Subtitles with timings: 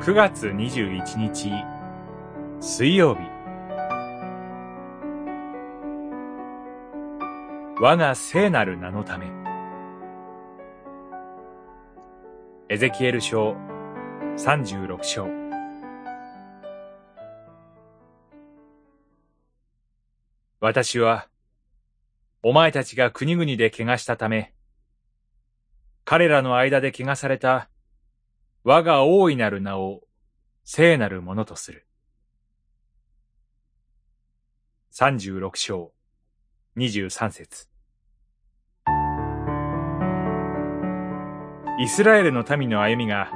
[0.00, 1.52] 9月21日
[2.58, 3.20] 水曜日。
[7.78, 9.26] 我が聖なる名のため。
[12.70, 13.54] エゼキエル書
[14.38, 15.28] 36章。
[20.60, 21.28] 私は
[22.42, 24.54] お前たちが国々で怪我したため
[26.06, 27.68] 彼らの間で怪我された
[28.62, 30.02] 我が大いなる名を
[30.64, 31.86] 聖なるものとする。
[34.92, 35.92] 36章
[36.76, 37.68] 23節
[41.78, 43.32] イスラエルの民の歩みが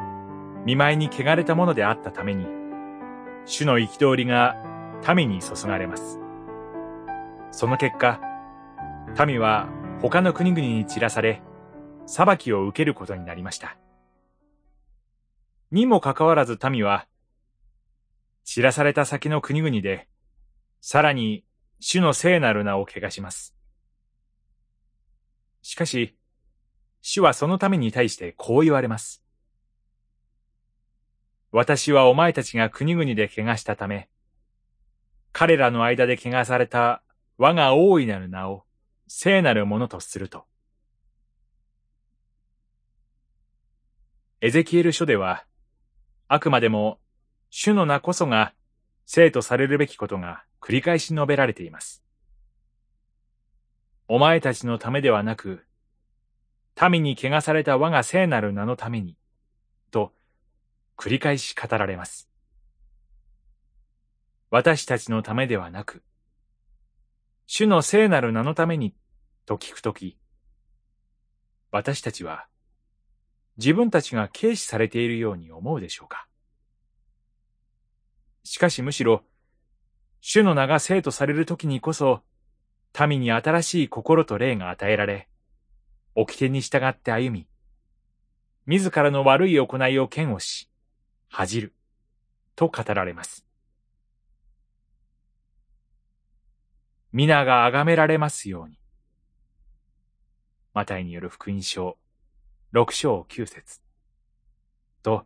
[0.67, 2.47] 見舞いに汚れたものであったために、
[3.47, 4.57] 主の憤りが
[5.15, 6.21] 民に注がれます。
[7.51, 8.21] その結果、
[9.27, 9.71] 民は
[10.03, 11.41] 他の国々に散らされ、
[12.05, 13.79] 裁きを受けることになりました。
[15.71, 17.07] にもかかわらず民は、
[18.45, 20.09] 散らされた先の国々で、
[20.81, 21.45] さらに
[21.81, 23.55] 主の聖なる名を汚します。
[25.63, 26.17] しかし、
[27.01, 29.23] 主はそのために対してこう言われます。
[31.53, 34.09] 私はお前たちが国々で汚したため、
[35.33, 37.03] 彼らの間で汚された
[37.39, 38.65] 我が大いなる名を
[39.07, 40.47] 聖なるものとすると。
[44.41, 45.45] エゼキエル書では、
[46.29, 46.99] あくまでも
[47.51, 48.55] 主の名こそが
[49.07, 52.03] 生とされるべきことが繰り返し述べられています。
[54.09, 55.65] お前たちのためではなく、
[56.91, 59.17] 民に汚された我が聖なる名のために、
[59.91, 60.13] と
[60.97, 62.29] 繰り返し語られます。
[64.51, 66.03] 私たちのためではなく、
[67.47, 68.95] 主の聖なる名のために、
[69.47, 70.19] と聞くとき、
[71.71, 72.47] 私たちは
[73.57, 76.27] 自分たちが軽視されているように思うでしょうか？
[78.43, 79.23] しかしむしろ、
[80.21, 82.23] 主の名が生とされるときにこそ、
[83.09, 85.29] 民に新しい心と霊が与えられ、
[86.15, 87.47] 掟に従って歩み、
[88.67, 90.71] 自らの悪い行いを嫌悪し、
[91.29, 91.75] 恥じる、
[92.57, 93.47] と語られます。
[97.13, 98.79] 皆が崇められますように。
[100.73, 101.97] マタイによる福音書
[102.75, 103.81] 六章九節
[105.05, 105.25] と、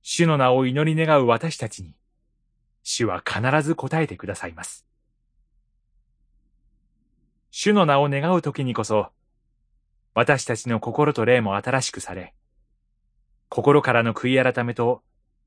[0.00, 1.96] 主の名を祈り願う私たちに、
[2.84, 4.86] 主は必ず答えてくださいます。
[7.50, 9.08] 主の名を願うときにこそ、
[10.14, 12.32] 私たちの心と霊も新しくされ、
[13.48, 15.02] 心からの悔い改めと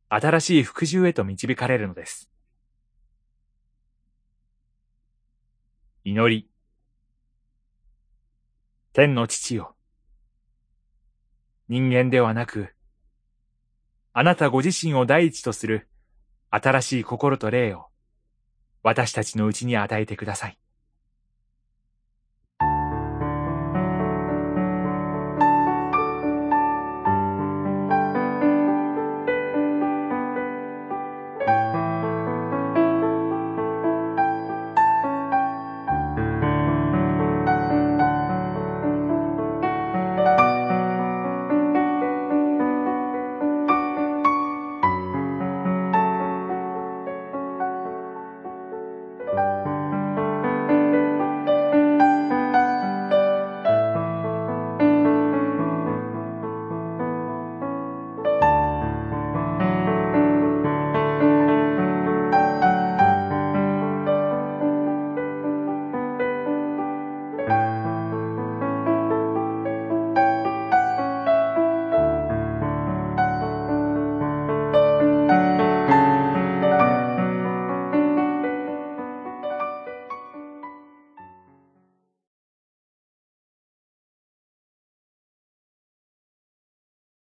[0.09, 2.29] 新しい服従へと導かれるのです。
[6.03, 6.49] 祈り。
[8.91, 9.72] 天の父よ。
[11.69, 12.73] 人間ではなく、
[14.11, 15.87] あなたご自身を第一とする
[16.49, 17.87] 新しい心と霊を
[18.83, 20.57] 私たちのうちに与えてください。